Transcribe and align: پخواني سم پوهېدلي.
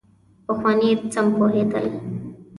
پخواني 0.45 0.89
سم 1.13 1.27
پوهېدلي. 1.35 1.93